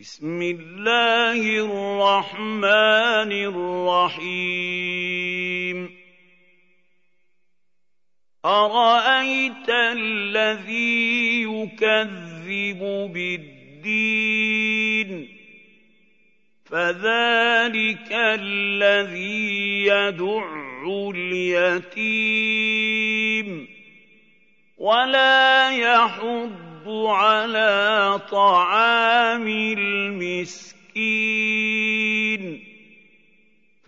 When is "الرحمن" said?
1.60-3.32